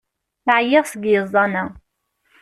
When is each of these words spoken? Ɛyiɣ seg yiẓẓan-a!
Ɛyiɣ 0.55 0.85
seg 0.87 1.03
yiẓẓan-a! 1.11 1.63